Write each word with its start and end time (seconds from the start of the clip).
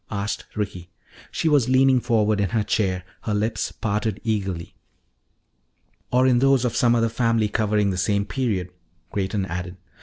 asked 0.09 0.47
Ricky. 0.55 0.89
She 1.29 1.47
was 1.47 1.69
leaning 1.69 1.99
forward 1.99 2.39
in 2.41 2.49
her 2.49 2.63
chair, 2.63 3.03
her 3.21 3.35
lips 3.35 3.71
parted 3.71 4.19
eagerly. 4.23 4.73
"Or 6.09 6.25
in 6.25 6.39
those 6.39 6.65
of 6.65 6.75
some 6.75 6.95
other 6.95 7.07
family 7.07 7.47
covering 7.47 7.91
the 7.91 7.97
same 7.97 8.25
period," 8.25 8.71
Creighton 9.11 9.45
added. 9.45 9.77